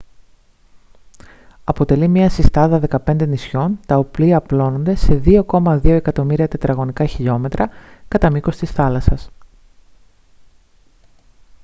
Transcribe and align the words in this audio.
αποτελεί 1.63 2.07
μια 2.07 2.29
συστάδα 2.29 2.79
15 3.05 3.27
νησιών 3.27 3.79
τα 3.85 3.95
οποία 3.97 4.37
απλώνονται 4.37 4.95
σε 4.95 5.21
2,2 5.25 5.79
εκατομμύρια 5.89 6.47
τετραγωνικά 6.47 7.05
χιλιόμετρα 7.05 7.69
κατά 8.07 8.31
μήκος 8.31 8.57
της 8.57 8.71
θάλασσας 8.71 9.29